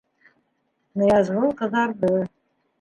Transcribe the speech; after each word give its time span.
Ныязғол 1.03 1.55
ҡыҙарҙы. 1.63 2.27